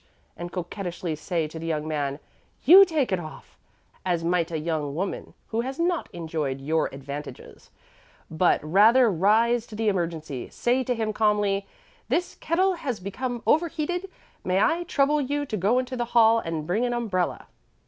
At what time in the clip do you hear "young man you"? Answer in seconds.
1.67-2.85